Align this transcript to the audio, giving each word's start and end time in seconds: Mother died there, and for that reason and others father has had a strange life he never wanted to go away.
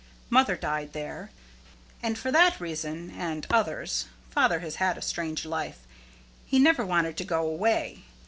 Mother 0.31 0.55
died 0.55 0.93
there, 0.93 1.29
and 2.01 2.17
for 2.17 2.31
that 2.31 2.59
reason 2.59 3.11
and 3.11 3.45
others 3.51 4.07
father 4.31 4.61
has 4.61 4.77
had 4.77 4.97
a 4.97 4.99
strange 5.03 5.45
life 5.45 5.85
he 6.43 6.57
never 6.57 6.83
wanted 6.83 7.17
to 7.17 7.23
go 7.23 7.45
away. 7.45 8.01